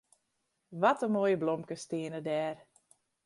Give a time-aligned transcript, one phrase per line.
[0.81, 2.57] Wat in moaie blomkes steane dêr.